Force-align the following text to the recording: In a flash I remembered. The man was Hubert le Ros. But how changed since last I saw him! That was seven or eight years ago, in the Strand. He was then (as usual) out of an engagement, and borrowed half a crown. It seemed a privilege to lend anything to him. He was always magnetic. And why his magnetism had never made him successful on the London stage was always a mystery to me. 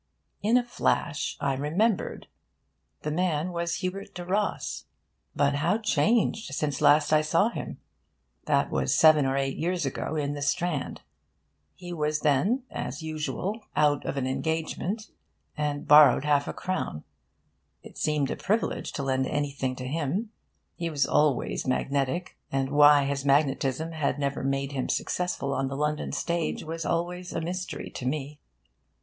In 0.41 0.57
a 0.57 0.63
flash 0.63 1.37
I 1.39 1.53
remembered. 1.53 2.25
The 3.03 3.11
man 3.11 3.51
was 3.51 3.81
Hubert 3.85 4.17
le 4.17 4.25
Ros. 4.25 4.85
But 5.35 5.57
how 5.57 5.77
changed 5.77 6.51
since 6.55 6.81
last 6.81 7.13
I 7.13 7.21
saw 7.21 7.49
him! 7.49 7.77
That 8.47 8.71
was 8.71 8.95
seven 8.95 9.27
or 9.27 9.37
eight 9.37 9.57
years 9.57 9.85
ago, 9.85 10.15
in 10.15 10.33
the 10.33 10.41
Strand. 10.41 11.01
He 11.75 11.93
was 11.93 12.21
then 12.21 12.63
(as 12.71 13.03
usual) 13.03 13.63
out 13.75 14.03
of 14.03 14.17
an 14.17 14.25
engagement, 14.25 15.11
and 15.55 15.87
borrowed 15.87 16.25
half 16.25 16.47
a 16.47 16.53
crown. 16.53 17.03
It 17.83 17.95
seemed 17.95 18.31
a 18.31 18.35
privilege 18.35 18.93
to 18.93 19.03
lend 19.03 19.27
anything 19.27 19.75
to 19.75 19.85
him. 19.87 20.31
He 20.73 20.89
was 20.89 21.05
always 21.05 21.67
magnetic. 21.67 22.39
And 22.51 22.71
why 22.71 23.05
his 23.05 23.23
magnetism 23.23 23.91
had 23.91 24.17
never 24.17 24.43
made 24.43 24.71
him 24.71 24.89
successful 24.89 25.53
on 25.53 25.67
the 25.67 25.77
London 25.77 26.11
stage 26.11 26.63
was 26.63 26.87
always 26.87 27.33
a 27.33 27.39
mystery 27.39 27.91
to 27.91 28.07
me. 28.07 28.39